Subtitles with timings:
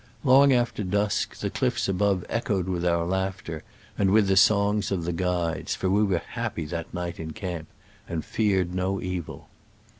[0.23, 3.61] Long after dusk the cliffs abbve echoed with our laughter
[3.99, 7.33] and with the songs of the guides, for we were hap py that night in
[7.33, 7.67] camp,
[8.09, 9.47] and feared no evil.